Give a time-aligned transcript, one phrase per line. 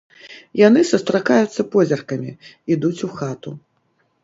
[0.67, 2.31] Яны сустракаюцца позіркамі,
[2.79, 3.57] ідуць у хату.